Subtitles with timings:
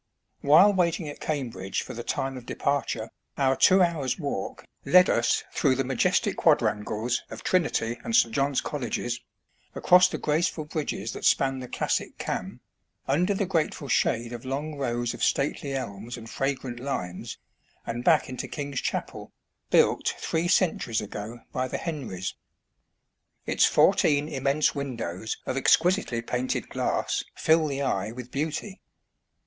[0.39, 5.11] While waiting at Cambridge for the time of de parture, our two hours' walk led
[5.11, 8.33] us through the majestic quadrangles of Trinity and St.
[8.33, 9.21] John's Colleges,
[9.75, 12.61] across the graceful bridges that span the classic Cam,
[13.07, 17.37] under the grateful shade of long rows of stately elms and fragrant limes,
[17.85, 19.31] and back into King's Chapel,
[19.69, 22.33] built three centuries ago by the Henrys.
[23.45, 28.81] Its fourteen immense windows of exquisitely painted glass fill the eye with beauty.